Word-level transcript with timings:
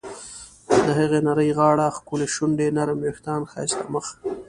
د 0.85 0.87
هغې 0.99 1.19
نرۍ 1.27 1.49
غاړه، 1.57 1.87
ښکلې 1.97 2.27
شونډې، 2.35 2.67
نرم 2.77 2.99
ویښتان، 3.01 3.41
ښایسته 3.51 3.83
مخ.. 3.93 4.05